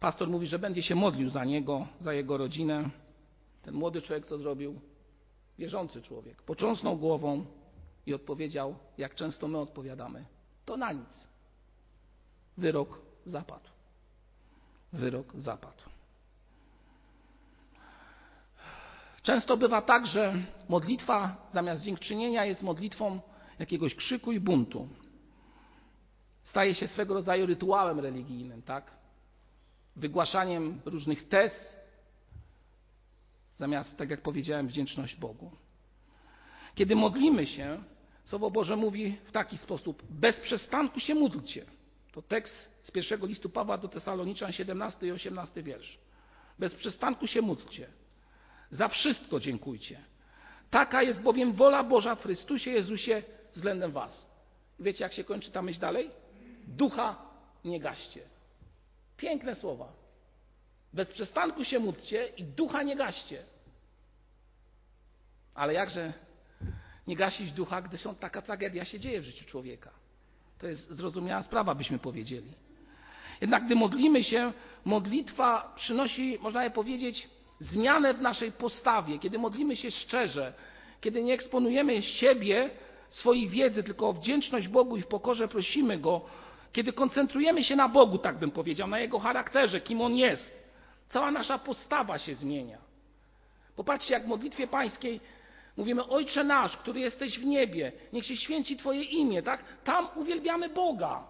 pastor 0.00 0.28
mówi, 0.28 0.46
że 0.46 0.58
będzie 0.58 0.82
się 0.82 0.94
modlił 0.94 1.30
za 1.30 1.44
niego, 1.44 1.86
za 2.00 2.12
jego 2.12 2.36
rodzinę. 2.36 2.90
Ten 3.62 3.74
młody 3.74 4.02
człowiek 4.02 4.26
co 4.26 4.38
zrobił? 4.38 4.80
Wierzący 5.58 6.02
człowiek. 6.02 6.42
Począsnął 6.42 6.96
głową 6.96 7.44
i 8.06 8.14
odpowiedział, 8.14 8.74
jak 8.98 9.14
często 9.14 9.48
my 9.48 9.58
odpowiadamy: 9.58 10.24
To 10.64 10.76
na 10.76 10.92
nic. 10.92 11.28
Wyrok 12.56 13.00
zapadł. 13.26 13.68
Wyrok 14.92 15.32
zapadł. 15.34 15.82
Często 19.22 19.56
bywa 19.56 19.82
tak, 19.82 20.06
że 20.06 20.34
modlitwa 20.68 21.46
zamiast 21.52 21.82
dziękczynienia 21.82 22.44
jest 22.44 22.62
modlitwą 22.62 23.20
jakiegoś 23.58 23.94
krzyku 23.94 24.32
i 24.32 24.40
buntu. 24.40 24.88
Staje 26.42 26.74
się 26.74 26.88
swego 26.88 27.14
rodzaju 27.14 27.46
rytuałem 27.46 28.00
religijnym, 28.00 28.62
tak? 28.62 28.90
Wygłaszaniem 29.96 30.80
różnych 30.84 31.28
tez, 31.28 31.76
zamiast, 33.56 33.96
tak 33.96 34.10
jak 34.10 34.22
powiedziałem, 34.22 34.68
wdzięczność 34.68 35.16
Bogu. 35.16 35.50
Kiedy 36.74 36.96
modlimy 36.96 37.46
się, 37.46 37.82
Słowo 38.24 38.50
Boże 38.50 38.76
mówi 38.76 39.18
w 39.24 39.32
taki 39.32 39.58
sposób: 39.58 40.02
bez 40.10 40.40
przestanku 40.40 41.00
się 41.00 41.14
módlcie. 41.14 41.64
To 42.12 42.22
tekst 42.22 42.70
z 42.82 42.90
pierwszego 42.90 43.26
listu 43.26 43.50
Pawła 43.50 43.78
do 43.78 43.88
Tesaloniczan, 43.88 44.52
17 44.52 45.06
i 45.06 45.12
18 45.12 45.62
wiersz. 45.62 45.98
Bez 46.58 46.74
przestanku 46.74 47.26
się 47.26 47.42
módlcie. 47.42 47.88
Za 48.72 48.88
wszystko 48.88 49.40
dziękujcie. 49.40 50.00
Taka 50.70 51.02
jest 51.02 51.22
bowiem 51.22 51.52
wola 51.52 51.84
Boża 51.84 52.14
w 52.14 52.22
Chrystusie 52.22 52.70
Jezusie 52.70 53.22
względem 53.54 53.92
Was. 53.92 54.26
Wiecie, 54.80 55.04
jak 55.04 55.12
się 55.12 55.24
kończy 55.24 55.50
ta 55.50 55.62
myśl 55.62 55.80
dalej? 55.80 56.10
Ducha 56.66 57.16
nie 57.64 57.80
gaście. 57.80 58.20
Piękne 59.16 59.54
słowa. 59.54 59.92
Bez 60.92 61.08
przestanku 61.08 61.64
się 61.64 61.78
módlcie 61.78 62.26
i 62.26 62.44
ducha 62.44 62.82
nie 62.82 62.96
gaście. 62.96 63.42
Ale 65.54 65.72
jakże 65.72 66.12
nie 67.06 67.16
gasić 67.16 67.52
ducha, 67.52 67.82
gdy 67.82 67.98
są 67.98 68.14
taka 68.14 68.42
tragedia 68.42 68.84
się 68.84 69.00
dzieje 69.00 69.20
w 69.20 69.24
życiu 69.24 69.44
człowieka? 69.44 69.90
To 70.58 70.66
jest 70.66 70.90
zrozumiała 70.90 71.42
sprawa, 71.42 71.74
byśmy 71.74 71.98
powiedzieli. 71.98 72.52
Jednak 73.40 73.66
gdy 73.66 73.74
modlimy 73.74 74.24
się, 74.24 74.52
modlitwa 74.84 75.72
przynosi, 75.76 76.38
można 76.40 76.64
by 76.64 76.70
powiedzieć, 76.70 77.28
zmianę 77.62 78.14
w 78.14 78.20
naszej 78.20 78.52
postawie, 78.52 79.18
kiedy 79.18 79.38
modlimy 79.38 79.76
się 79.76 79.90
szczerze, 79.90 80.52
kiedy 81.00 81.22
nie 81.22 81.34
eksponujemy 81.34 82.02
siebie, 82.02 82.70
swojej 83.08 83.48
wiedzy, 83.48 83.82
tylko 83.82 84.08
o 84.08 84.12
wdzięczność 84.12 84.68
Bogu 84.68 84.96
i 84.96 85.02
w 85.02 85.06
pokorze 85.06 85.48
prosimy 85.48 85.98
Go, 85.98 86.20
kiedy 86.72 86.92
koncentrujemy 86.92 87.64
się 87.64 87.76
na 87.76 87.88
Bogu, 87.88 88.18
tak 88.18 88.38
bym 88.38 88.50
powiedział, 88.50 88.88
na 88.88 88.98
Jego 88.98 89.18
charakterze, 89.18 89.80
kim 89.80 90.00
On 90.00 90.16
jest, 90.16 90.62
cała 91.06 91.30
nasza 91.30 91.58
postawa 91.58 92.18
się 92.18 92.34
zmienia. 92.34 92.78
Popatrzcie, 93.76 94.14
jak 94.14 94.24
w 94.24 94.28
modlitwie 94.28 94.66
pańskiej 94.66 95.20
mówimy 95.76 96.06
Ojcze 96.06 96.44
nasz, 96.44 96.76
który 96.76 97.00
jesteś 97.00 97.38
w 97.38 97.44
niebie, 97.44 97.92
niech 98.12 98.24
się 98.24 98.36
święci 98.36 98.76
Twoje 98.76 99.02
imię, 99.02 99.42
tak? 99.42 99.64
Tam 99.84 100.08
uwielbiamy 100.16 100.68
Boga. 100.68 101.24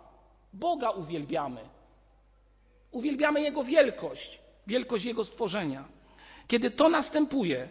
Boga 0.52 0.90
uwielbiamy. 0.90 1.60
Uwielbiamy 2.90 3.40
Jego 3.40 3.64
wielkość, 3.64 4.38
wielkość 4.66 5.04
Jego 5.04 5.24
stworzenia. 5.24 5.84
Kiedy 6.52 6.70
to 6.70 6.88
następuje, 6.88 7.68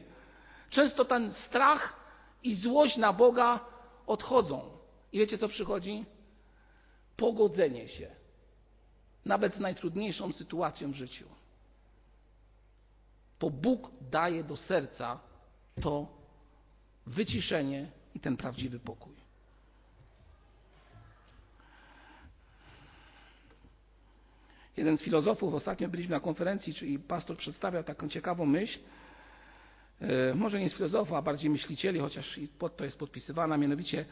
często 0.69 1.05
ten 1.05 1.33
strach 1.33 1.95
i 2.43 2.55
złość 2.55 2.97
na 2.97 3.13
Boga 3.13 3.59
odchodzą. 4.07 4.77
I 5.11 5.19
wiecie, 5.19 5.37
co 5.37 5.49
przychodzi? 5.49 6.05
Pogodzenie 7.17 7.87
się, 7.87 8.11
nawet 9.25 9.55
z 9.55 9.59
najtrudniejszą 9.59 10.33
sytuacją 10.33 10.91
w 10.91 10.95
życiu. 10.95 11.25
Bo 13.39 13.49
Bóg 13.49 13.91
daje 14.01 14.43
do 14.43 14.57
serca 14.57 15.19
to 15.81 16.07
wyciszenie 17.05 17.91
i 18.15 18.19
ten 18.19 18.37
prawdziwy 18.37 18.79
pokój. 18.79 19.15
Jeden 24.77 24.97
z 24.97 25.01
filozofów, 25.01 25.53
ostatnio 25.53 25.89
byliśmy 25.89 26.15
na 26.15 26.19
konferencji, 26.19 26.73
czyli 26.73 26.99
pastor 26.99 27.37
przedstawiał 27.37 27.83
taką 27.83 28.09
ciekawą 28.09 28.45
myśl, 28.45 28.79
e, 30.01 30.33
może 30.35 30.59
nie 30.59 30.69
z 30.69 30.73
filozofów, 30.73 31.13
a 31.13 31.21
bardziej 31.21 31.49
myślicieli, 31.49 31.99
chociaż 31.99 32.37
i 32.37 32.47
pod 32.47 32.77
to 32.77 32.83
jest 32.83 32.99
podpisywana, 32.99 33.57
mianowicie 33.57 34.05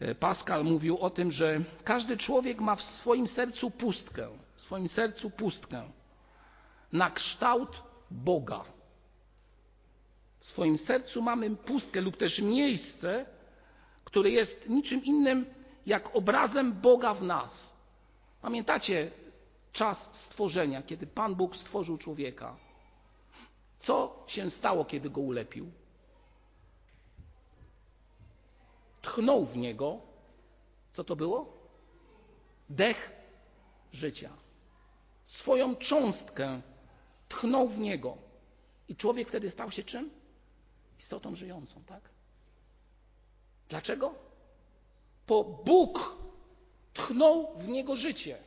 e, 0.00 0.14
Pascal 0.14 0.64
mówił 0.64 0.98
o 0.98 1.10
tym, 1.10 1.32
że 1.32 1.60
każdy 1.84 2.16
człowiek 2.16 2.60
ma 2.60 2.76
w 2.76 2.82
swoim 2.82 3.28
sercu 3.28 3.70
pustkę, 3.70 4.28
w 4.54 4.60
swoim 4.60 4.88
sercu 4.88 5.30
pustkę 5.30 5.82
na 6.92 7.10
kształt 7.10 7.82
Boga. 8.10 8.64
W 10.40 10.44
swoim 10.44 10.78
sercu 10.78 11.22
mamy 11.22 11.56
pustkę 11.56 12.00
lub 12.00 12.16
też 12.16 12.38
miejsce, 12.38 13.26
które 14.04 14.30
jest 14.30 14.68
niczym 14.68 15.04
innym 15.04 15.46
jak 15.86 16.16
obrazem 16.16 16.72
Boga 16.72 17.14
w 17.14 17.22
nas. 17.22 17.76
Pamiętacie 18.42 19.10
czas 19.76 20.08
stworzenia, 20.12 20.82
kiedy 20.82 21.06
Pan 21.06 21.34
Bóg 21.34 21.56
stworzył 21.56 21.98
człowieka. 21.98 22.56
Co 23.78 24.24
się 24.26 24.50
stało, 24.50 24.84
kiedy 24.84 25.10
go 25.10 25.20
ulepił? 25.20 25.70
Tchnął 29.02 29.46
w 29.46 29.56
niego. 29.56 30.00
Co 30.92 31.04
to 31.04 31.16
było? 31.16 31.52
Dech 32.70 33.12
życia. 33.92 34.32
Swoją 35.24 35.76
cząstkę 35.76 36.62
tchnął 37.28 37.68
w 37.68 37.78
niego. 37.78 38.16
I 38.88 38.96
człowiek 38.96 39.28
wtedy 39.28 39.50
stał 39.50 39.70
się 39.70 39.84
czym? 39.84 40.10
Istotą 40.98 41.34
żyjącą, 41.34 41.84
tak? 41.84 42.02
Dlaczego? 43.68 44.14
Bo 45.26 45.44
Bóg 45.44 46.16
tchnął 46.94 47.58
w 47.58 47.68
niego 47.68 47.96
życie. 47.96 48.45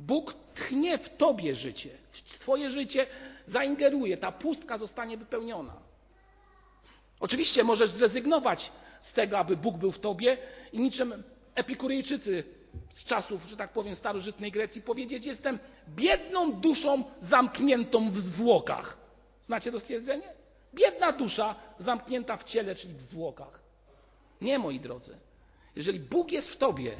Bóg 0.00 0.34
tchnie 0.54 0.98
w 0.98 1.16
tobie 1.16 1.54
życie, 1.54 1.90
w 2.12 2.38
twoje 2.38 2.70
życie 2.70 3.06
zaingeruje, 3.46 4.16
ta 4.16 4.32
pustka 4.32 4.78
zostanie 4.78 5.16
wypełniona. 5.16 5.74
Oczywiście 7.20 7.64
możesz 7.64 7.90
zrezygnować 7.90 8.72
z 9.00 9.12
tego, 9.12 9.38
aby 9.38 9.56
Bóg 9.56 9.76
był 9.76 9.92
w 9.92 9.98
tobie 9.98 10.38
i 10.72 10.80
niczym 10.80 11.22
Epikuryjczycy 11.54 12.44
z 12.90 13.04
czasów, 13.04 13.42
że 13.42 13.56
tak 13.56 13.72
powiem, 13.72 13.96
starożytnej 13.96 14.52
Grecji 14.52 14.82
powiedzieć: 14.82 15.26
Jestem 15.26 15.58
biedną 15.88 16.52
duszą 16.52 17.04
zamkniętą 17.20 18.10
w 18.10 18.20
zwłokach. 18.20 18.98
Znacie 19.42 19.72
to 19.72 19.80
stwierdzenie? 19.80 20.28
Biedna 20.74 21.12
dusza 21.12 21.54
zamknięta 21.78 22.36
w 22.36 22.44
ciele, 22.44 22.74
czyli 22.74 22.94
w 22.94 23.02
zwłokach. 23.02 23.60
Nie, 24.40 24.58
moi 24.58 24.80
drodzy. 24.80 25.16
Jeżeli 25.76 26.00
Bóg 26.00 26.32
jest 26.32 26.48
w 26.48 26.56
tobie, 26.56 26.96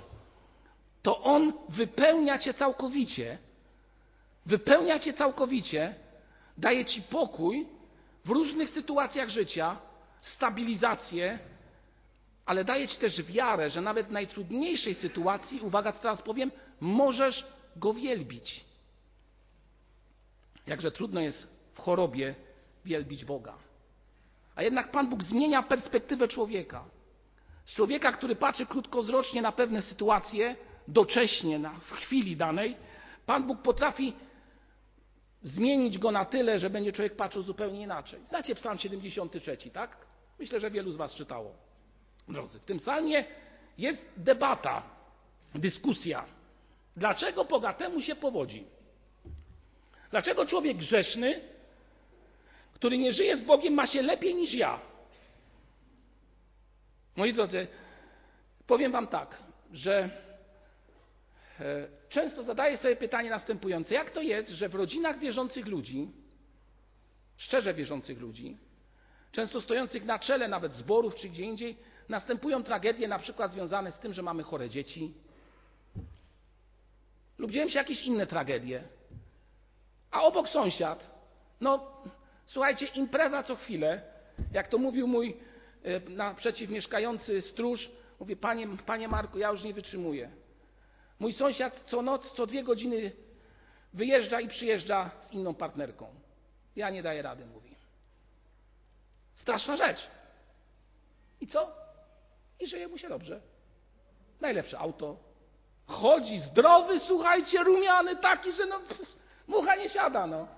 to 1.07 1.23
On 1.23 1.53
wypełnia 1.69 2.39
cię 2.39 2.55
całkowicie. 2.55 3.39
Wypełnia 4.47 4.99
cię 4.99 5.13
całkowicie, 5.13 5.95
daje 6.59 6.85
ci 6.85 7.03
pokój 7.03 7.67
w 8.25 8.31
różnych 8.31 8.71
sytuacjach 8.71 9.29
życia, 9.29 9.77
stabilizację, 10.21 11.39
ale 12.47 12.65
daje 12.65 12.89
ci 12.89 12.97
też 12.97 13.23
wiarę, 13.23 13.71
że 13.71 13.81
nawet 13.81 14.07
w 14.07 14.11
najtrudniejszej 14.11 14.95
sytuacji, 14.95 15.61
uwaga, 15.61 15.93
co 15.93 15.99
teraz 15.99 16.23
powiem, 16.23 16.51
możesz 16.81 17.47
go 17.77 17.95
wielbić. 17.95 18.65
Jakże 20.67 20.91
trudno 20.91 21.21
jest 21.21 21.47
w 21.75 21.79
chorobie 21.79 22.35
wielbić 22.85 23.25
Boga. 23.25 23.55
A 24.57 24.63
jednak 24.63 24.91
Pan 24.91 25.09
Bóg 25.09 25.23
zmienia 25.23 25.63
perspektywę 25.63 26.29
człowieka. 26.29 26.85
Człowieka, 27.67 28.13
który 28.13 28.37
patrzy 28.37 28.67
krótkowzrocznie 28.67 29.43
na 29.43 29.53
pewne 29.53 29.83
sytuacje, 29.83 30.57
docześnie, 30.89 31.61
w 31.81 31.93
chwili 31.93 32.37
danej, 32.37 32.77
Pan 33.27 33.47
Bóg 33.47 33.63
potrafi 33.63 34.13
zmienić 35.43 35.99
go 35.99 36.11
na 36.11 36.25
tyle, 36.25 36.59
że 36.59 36.71
będzie 36.71 36.93
człowiek 36.93 37.17
patrzył 37.17 37.43
zupełnie 37.43 37.83
inaczej. 37.83 38.21
Znacie 38.27 38.55
Psalm 38.55 38.79
73, 38.79 39.57
tak? 39.73 39.97
Myślę, 40.39 40.61
że 40.61 40.71
wielu 40.71 40.93
z 40.93 40.97
Was 40.97 41.15
czytało. 41.15 41.55
Drodzy, 42.29 42.61
w 42.61 42.65
tym 42.65 42.79
psalmie 42.79 43.25
jest 43.79 44.09
debata, 44.17 44.83
dyskusja. 45.55 46.25
Dlaczego 46.97 47.45
bogatemu 47.45 48.03
się 48.03 48.17
powodzi? 48.17 48.65
Dlaczego 50.11 50.47
człowiek 50.47 50.77
grzeszny, 50.77 51.41
który 52.75 52.99
nie 52.99 53.13
żyje 53.13 53.37
z 53.37 53.43
Bogiem, 53.43 53.75
ma 53.75 53.87
się 53.87 54.03
lepiej 54.03 54.35
niż 54.35 54.55
ja? 54.55 54.79
Moi 57.17 57.35
drodzy, 57.35 57.67
powiem 58.67 58.93
Wam 58.93 59.07
tak, 59.07 59.43
że 59.73 60.11
często 62.09 62.43
zadaję 62.43 62.77
sobie 62.79 62.97
pytanie 62.97 63.31
następujące: 63.31 63.95
jak 63.95 64.11
to 64.11 64.23
jest, 64.23 64.49
że 64.49 64.69
w 64.69 64.75
rodzinach 64.75 65.19
wierzących 65.19 65.67
ludzi, 65.67 66.11
szczerze 67.37 67.75
wierzących 67.75 68.21
ludzi, 68.21 68.57
często 69.33 69.61
stojących 69.61 70.05
na 70.05 70.19
czele 70.19 70.49
nawet 70.49 70.75
zborów 70.75 71.15
czy 71.15 71.29
gdzie 71.29 71.45
indziej, 71.45 71.77
następują 72.09 72.63
tragedie 72.63 73.09
na 73.09 73.19
przykład 73.19 73.53
związane 73.53 73.93
z 73.93 73.99
tym, 73.99 74.15
że 74.15 74.23
mamy 74.23 74.43
chore 74.43 74.71
dzieci? 74.71 75.15
Lub 77.39 77.51
dzieją 77.51 77.69
się 77.69 77.79
jakieś 77.79 78.03
inne 78.03 78.27
tragedie, 78.27 78.83
a 80.11 80.23
obok 80.23 80.49
sąsiad, 80.49 81.11
no 81.61 82.03
słuchajcie, 82.47 82.87
impreza 82.87 83.43
co 83.43 83.57
chwilę, 83.57 84.03
jak 84.53 84.69
to 84.69 84.79
mówił 84.79 85.07
mój 85.07 85.37
e, 85.85 86.01
naprzeciw 86.11 86.71
mieszkający 86.71 87.43
stróż, 87.43 87.91
mówi, 88.21 88.37
panie, 88.37 88.69
panie 88.87 89.09
Marku, 89.09 89.39
ja 89.39 89.51
już 89.51 89.63
nie 89.63 89.75
wytrzymuję. 89.75 90.31
Mój 91.19 91.33
sąsiad 91.33 91.81
co 91.81 92.03
noc, 92.03 92.33
co 92.33 92.47
dwie 92.47 92.65
godziny 92.65 93.13
wyjeżdża 93.93 94.41
i 94.41 94.49
przyjeżdża 94.49 95.11
z 95.21 95.33
inną 95.33 95.55
partnerką. 95.55 96.07
Ja 96.77 96.91
nie 96.91 97.03
daję 97.03 97.23
rady, 97.23 97.47
mówi. 97.47 97.77
Straszna 99.35 99.77
rzecz. 99.77 100.11
I 101.41 101.47
co? 101.47 101.77
I 102.61 102.67
żyje 102.67 102.89
mu 102.89 102.99
się 102.99 103.09
dobrze. 103.09 103.41
Najlepsze 104.41 104.79
auto. 104.79 105.17
Chodzi 105.87 106.41
zdrowy, 106.41 107.01
słuchajcie, 107.01 107.65
rumiany 107.65 108.17
taki, 108.17 108.53
że 108.53 108.67
no, 108.67 108.81
pff, 108.81 109.17
mucha 109.47 109.77
nie 109.77 109.89
siada, 109.89 110.27
no. 110.27 110.49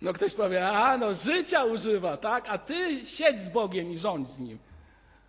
No 0.00 0.12
ktoś 0.12 0.34
powie, 0.34 0.68
a 0.68 0.96
no 0.96 1.14
życia 1.14 1.64
używa, 1.64 2.16
tak? 2.16 2.48
A 2.48 2.58
ty 2.58 3.06
siedź 3.06 3.40
z 3.40 3.48
Bogiem 3.48 3.92
i 3.92 3.98
rządź 3.98 4.28
z 4.28 4.38
Nim. 4.38 4.58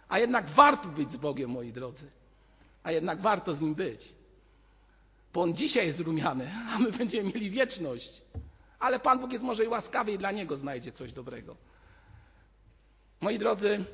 A 0.10 0.20
jednak 0.20 0.50
warto 0.50 0.88
być 0.88 1.12
z 1.12 1.18
Bogiem, 1.18 1.50
moi 1.50 1.74
drodzy. 1.74 2.12
A 2.84 2.92
jednak 2.92 3.22
warto 3.22 3.54
z 3.54 3.62
Nim 3.62 3.76
być. 3.76 4.14
Bo 5.34 5.42
On 5.42 5.54
dzisiaj 5.54 5.88
jest 5.88 6.00
rumiany, 6.00 6.52
a 6.70 6.80
my 6.80 6.92
będziemy 6.92 7.24
mieli 7.34 7.50
wieczność. 7.50 8.22
Ale 8.80 9.00
Pan 9.00 9.20
Bóg 9.20 9.32
jest 9.32 9.44
może 9.44 9.66
i 9.66 9.68
łaskawy 9.68 10.12
i 10.12 10.18
dla 10.18 10.32
Niego 10.32 10.56
znajdzie 10.56 10.92
coś 10.92 11.14
dobrego. 11.14 11.56
Moi 13.22 13.38
drodzy, 13.38 13.86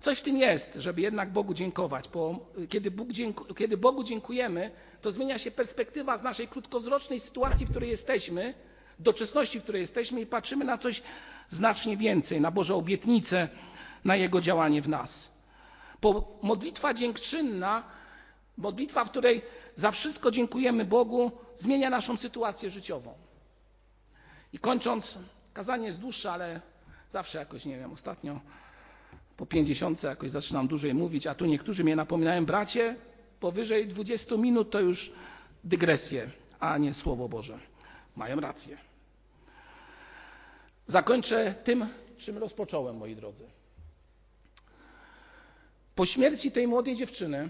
coś 0.00 0.18
w 0.18 0.22
tym 0.22 0.36
jest, 0.36 0.74
żeby 0.74 1.00
jednak 1.00 1.32
Bogu 1.32 1.54
dziękować, 1.54 2.08
bo 2.08 2.52
kiedy, 2.68 2.90
Bóg 2.90 3.08
kiedy 3.56 3.76
Bogu 3.76 4.04
dziękujemy, 4.04 4.70
to 5.00 5.12
zmienia 5.12 5.38
się 5.38 5.50
perspektywa 5.50 6.18
z 6.18 6.22
naszej 6.22 6.48
krótkowzrocznej 6.48 7.20
sytuacji, 7.20 7.66
w 7.66 7.70
której 7.70 7.90
jesteśmy, 7.90 8.54
doczesności, 8.98 9.60
w 9.60 9.62
której 9.62 9.80
jesteśmy 9.80 10.20
i 10.20 10.26
patrzymy 10.26 10.64
na 10.64 10.78
coś 10.78 11.02
znacznie 11.50 11.96
więcej, 11.96 12.40
na 12.40 12.50
Boże 12.50 12.74
obietnice, 12.74 13.48
na 14.04 14.16
Jego 14.16 14.40
działanie 14.40 14.82
w 14.82 14.88
nas. 14.88 15.30
Bo 16.02 16.38
modlitwa 16.42 16.94
dziękczynna, 16.94 17.84
modlitwa, 18.56 19.04
w 19.04 19.10
której 19.10 19.42
za 19.76 19.90
wszystko 19.90 20.30
dziękujemy 20.30 20.84
Bogu, 20.84 21.32
zmienia 21.56 21.90
naszą 21.90 22.16
sytuację 22.16 22.70
życiową. 22.70 23.14
I 24.52 24.58
kończąc, 24.58 25.18
kazanie 25.52 25.86
jest 25.86 26.00
dłuższe, 26.00 26.32
ale 26.32 26.60
zawsze 27.10 27.38
jakoś, 27.38 27.64
nie 27.64 27.78
wiem, 27.78 27.92
ostatnio 27.92 28.40
po 29.36 29.46
pięćdziesiątce 29.46 30.06
jakoś 30.08 30.30
zaczynam 30.30 30.68
dłużej 30.68 30.94
mówić, 30.94 31.26
a 31.26 31.34
tu 31.34 31.46
niektórzy 31.46 31.84
mnie 31.84 31.96
napominają, 31.96 32.46
bracie, 32.46 32.96
powyżej 33.40 33.88
20 33.88 34.36
minut 34.36 34.70
to 34.70 34.80
już 34.80 35.12
dygresje, 35.64 36.30
a 36.60 36.78
nie 36.78 36.94
Słowo 36.94 37.28
Boże. 37.28 37.58
Mają 38.16 38.40
rację. 38.40 38.78
Zakończę 40.86 41.54
tym, 41.64 41.86
czym 42.18 42.38
rozpocząłem, 42.38 42.96
moi 42.96 43.16
drodzy. 43.16 43.46
Po 45.94 46.06
śmierci 46.06 46.52
tej 46.52 46.66
młodej 46.66 46.96
dziewczyny, 46.96 47.48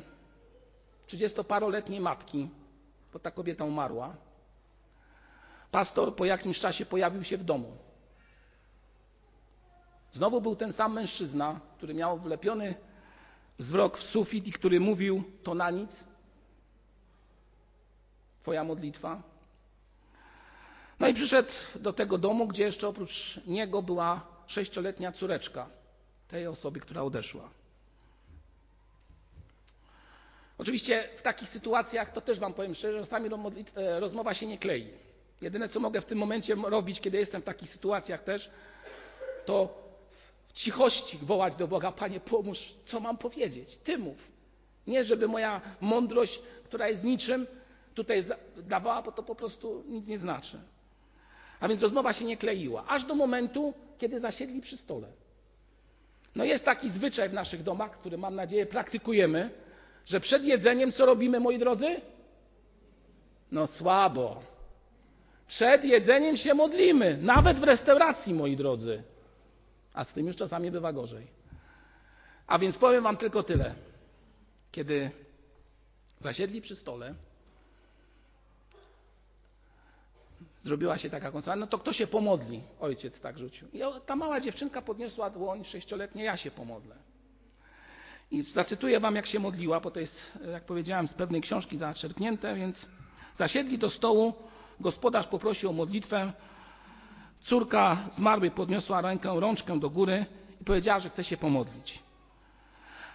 30-paroletniej 1.08 2.00
matki, 2.00 2.48
bo 3.12 3.18
ta 3.18 3.30
kobieta 3.30 3.64
umarła, 3.64 4.16
pastor 5.70 6.16
po 6.16 6.24
jakimś 6.24 6.60
czasie 6.60 6.86
pojawił 6.86 7.24
się 7.24 7.38
w 7.38 7.44
domu. 7.44 7.76
Znowu 10.12 10.40
był 10.40 10.56
ten 10.56 10.72
sam 10.72 10.92
mężczyzna, 10.92 11.60
który 11.76 11.94
miał 11.94 12.18
wlepiony 12.18 12.74
wzrok 13.58 13.98
w 13.98 14.02
sufit 14.02 14.46
i 14.46 14.52
który 14.52 14.80
mówił: 14.80 15.22
To 15.42 15.54
na 15.54 15.70
nic. 15.70 16.04
Twoja 18.42 18.64
modlitwa. 18.64 19.22
No 21.00 21.08
i 21.08 21.14
przyszedł 21.14 21.50
do 21.74 21.92
tego 21.92 22.18
domu, 22.18 22.46
gdzie 22.46 22.64
jeszcze 22.64 22.88
oprócz 22.88 23.40
niego 23.46 23.82
była 23.82 24.26
sześcioletnia 24.46 25.12
córeczka 25.12 25.68
tej 26.28 26.46
osoby, 26.46 26.80
która 26.80 27.02
odeszła. 27.02 27.50
Oczywiście 30.62 31.08
w 31.16 31.22
takich 31.22 31.48
sytuacjach, 31.48 32.12
to 32.12 32.20
też 32.20 32.38
Wam 32.38 32.54
powiem 32.54 32.74
szczerze, 32.74 32.98
czasami 32.98 33.30
e, 33.76 34.00
rozmowa 34.00 34.34
się 34.34 34.46
nie 34.46 34.58
klei. 34.58 34.88
Jedyne, 35.40 35.68
co 35.68 35.80
mogę 35.80 36.00
w 36.00 36.04
tym 36.04 36.18
momencie 36.18 36.54
robić, 36.54 37.00
kiedy 37.00 37.18
jestem 37.18 37.42
w 37.42 37.44
takich 37.44 37.70
sytuacjach 37.70 38.22
też, 38.22 38.50
to 39.44 39.78
w 40.48 40.52
cichości 40.52 41.18
wołać 41.22 41.56
do 41.56 41.68
Boga, 41.68 41.92
Panie, 41.92 42.20
pomóż, 42.20 42.58
co 42.84 43.00
mam 43.00 43.18
powiedzieć? 43.18 43.76
Ty 43.76 43.98
mów. 43.98 44.16
Nie, 44.86 45.04
żeby 45.04 45.28
moja 45.28 45.60
mądrość, 45.80 46.40
która 46.64 46.88
jest 46.88 47.04
niczym, 47.04 47.46
tutaj 47.94 48.24
dawała, 48.56 49.02
bo 49.02 49.12
to 49.12 49.22
po 49.22 49.34
prostu 49.34 49.84
nic 49.88 50.08
nie 50.08 50.18
znaczy. 50.18 50.58
A 51.60 51.68
więc 51.68 51.82
rozmowa 51.82 52.12
się 52.12 52.24
nie 52.24 52.36
kleiła, 52.36 52.84
aż 52.88 53.04
do 53.04 53.14
momentu, 53.14 53.74
kiedy 53.98 54.20
zasiedli 54.20 54.60
przy 54.60 54.76
stole. 54.76 55.08
No 56.34 56.44
jest 56.44 56.64
taki 56.64 56.90
zwyczaj 56.90 57.28
w 57.28 57.32
naszych 57.32 57.62
domach, 57.62 57.98
który 57.98 58.18
mam 58.18 58.34
nadzieję 58.34 58.66
praktykujemy, 58.66 59.61
że 60.06 60.20
przed 60.20 60.44
jedzeniem 60.44 60.92
co 60.92 61.06
robimy, 61.06 61.40
moi 61.40 61.58
drodzy? 61.58 62.00
No 63.52 63.66
słabo. 63.66 64.42
Przed 65.48 65.84
jedzeniem 65.84 66.36
się 66.36 66.54
modlimy, 66.54 67.16
nawet 67.16 67.58
w 67.58 67.62
restauracji, 67.62 68.34
moi 68.34 68.56
drodzy. 68.56 69.02
A 69.94 70.04
z 70.04 70.12
tym 70.12 70.26
już 70.26 70.36
czasami 70.36 70.70
bywa 70.70 70.92
gorzej. 70.92 71.26
A 72.46 72.58
więc 72.58 72.78
powiem 72.78 73.04
Wam 73.04 73.16
tylko 73.16 73.42
tyle. 73.42 73.74
Kiedy 74.72 75.10
zasiedli 76.20 76.60
przy 76.60 76.76
stole, 76.76 77.14
zrobiła 80.62 80.98
się 80.98 81.10
taka 81.10 81.32
konsola, 81.32 81.56
no 81.56 81.66
to 81.66 81.78
kto 81.78 81.92
się 81.92 82.06
pomodli? 82.06 82.62
Ojciec 82.80 83.20
tak 83.20 83.38
rzucił. 83.38 83.68
I 83.72 83.80
ta 84.06 84.16
mała 84.16 84.40
dziewczynka 84.40 84.82
podniosła 84.82 85.30
dłoń, 85.30 85.64
sześcioletnie, 85.64 86.24
ja 86.24 86.36
się 86.36 86.50
pomodlę. 86.50 86.96
I 88.32 88.42
zacytuję 88.42 89.00
wam, 89.00 89.14
jak 89.14 89.26
się 89.26 89.38
modliła, 89.38 89.80
bo 89.80 89.90
to 89.90 90.00
jest, 90.00 90.38
jak 90.52 90.64
powiedziałem, 90.64 91.06
z 91.08 91.14
pewnej 91.14 91.40
książki 91.40 91.78
zaczerpnięte, 91.78 92.54
więc 92.54 92.86
zasiedli 93.34 93.78
do 93.78 93.90
stołu, 93.90 94.34
gospodarz 94.80 95.26
poprosił 95.26 95.70
o 95.70 95.72
modlitwę, 95.72 96.32
córka 97.40 98.08
zmarłej 98.10 98.50
podniosła 98.50 99.00
rękę, 99.00 99.40
rączkę 99.40 99.80
do 99.80 99.90
góry 99.90 100.26
i 100.60 100.64
powiedziała, 100.64 101.00
że 101.00 101.08
chce 101.08 101.24
się 101.24 101.36
pomodlić. 101.36 101.98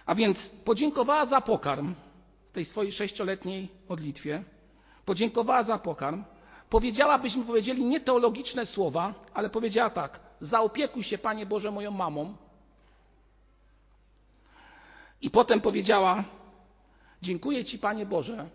A 0.06 0.14
więc 0.14 0.50
podziękowała 0.64 1.26
za 1.26 1.40
pokarm 1.40 1.94
w 2.48 2.52
tej 2.52 2.64
swojej 2.64 2.92
sześcioletniej 2.92 3.68
modlitwie, 3.88 4.44
podziękowała 5.04 5.62
za 5.62 5.78
pokarm, 5.78 6.24
powiedziała, 6.70 7.18
byśmy 7.18 7.44
powiedzieli 7.44 7.84
nie 7.84 8.00
teologiczne 8.00 8.66
słowa, 8.66 9.14
ale 9.34 9.50
powiedziała 9.50 9.90
tak: 9.90 10.20
Zaopiekuj 10.40 11.02
się, 11.02 11.18
Panie 11.18 11.46
Boże, 11.46 11.70
moją 11.70 11.90
mamą. 11.90 12.34
I 15.22 15.30
potem 15.30 15.60
powiedziała: 15.60 16.24
Dziękuję 17.22 17.64
Ci, 17.64 17.78
Panie 17.78 18.06
Boże, 18.06 18.48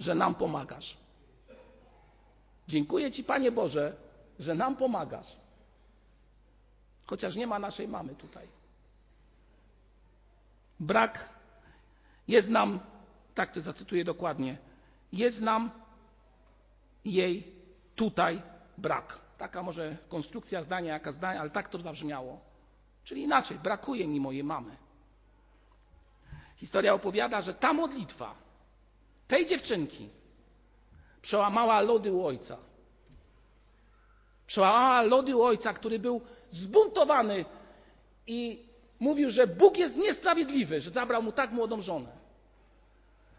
że 0.00 0.14
nam 0.14 0.34
pomagasz. 0.34 0.96
Dziękuję 2.68 3.10
Ci, 3.10 3.24
Panie 3.24 3.52
Boże, 3.52 3.96
że 4.38 4.54
nam 4.54 4.76
pomagasz. 4.76 5.36
Chociaż 7.06 7.36
nie 7.36 7.46
ma 7.46 7.58
naszej 7.58 7.88
mamy 7.88 8.14
tutaj. 8.14 8.48
Brak 10.80 11.28
jest 12.28 12.48
nam, 12.48 12.80
tak 13.34 13.52
to 13.52 13.60
zacytuję 13.60 14.04
dokładnie, 14.04 14.58
jest 15.12 15.40
nam 15.40 15.70
jej 17.04 17.52
tutaj 17.96 18.42
brak. 18.78 19.20
Taka 19.38 19.62
może 19.62 19.96
konstrukcja 20.08 20.62
zdania, 20.62 20.92
jaka 20.92 21.12
zdania, 21.12 21.40
ale 21.40 21.50
tak 21.50 21.68
to 21.68 21.80
zabrzmiało. 21.80 22.40
Czyli 23.04 23.22
inaczej, 23.22 23.58
brakuje 23.58 24.06
mi 24.06 24.20
mojej 24.20 24.44
mamy. 24.44 24.76
Historia 26.60 26.94
opowiada, 26.94 27.40
że 27.40 27.54
ta 27.54 27.72
modlitwa 27.72 28.34
tej 29.28 29.46
dziewczynki 29.46 30.08
przełamała 31.22 31.80
lody 31.80 32.12
u 32.12 32.26
ojca. 32.26 32.56
Przełamała 34.46 35.02
lody 35.02 35.36
u 35.36 35.42
ojca, 35.42 35.72
który 35.72 35.98
był 35.98 36.20
zbuntowany 36.50 37.44
i 38.26 38.66
mówił, 39.00 39.30
że 39.30 39.46
Bóg 39.46 39.76
jest 39.76 39.96
niesprawiedliwy, 39.96 40.80
że 40.80 40.90
zabrał 40.90 41.22
mu 41.22 41.32
tak 41.32 41.52
młodą 41.52 41.80
żonę. 41.80 42.12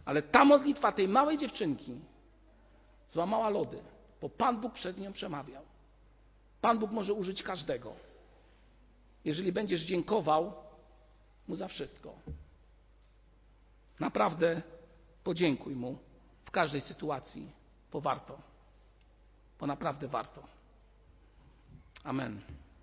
Ale 0.06 0.22
ta 0.22 0.46
modlitwa 0.46 0.92
tej 0.92 1.08
małej 1.08 1.38
dziewczynki 1.38 2.00
złamała 3.08 3.50
lody, 3.50 3.82
bo 4.22 4.30
Pan 4.30 4.62
Bóg 4.62 4.74
przed 4.74 4.98
nią 4.98 5.14
przemawiał. 5.14 5.64
Pan 6.62 6.80
Bóg 6.80 6.92
może 6.92 7.14
użyć 7.14 7.44
każdego, 7.44 7.94
jeżeli 9.26 9.52
będziesz 9.52 9.82
dziękował 9.82 10.54
mu 11.48 11.56
za 11.56 11.68
wszystko. 11.68 12.14
Naprawdę 14.02 14.62
podziękuj 15.24 15.76
mu 15.76 15.98
w 16.46 16.52
każdej 16.52 16.82
sytuacji, 16.82 17.52
bo 17.92 18.02
warto, 18.02 18.38
bo 19.60 19.68
naprawdę 19.68 20.08
warto. 20.08 20.44
Amen. 22.04 22.42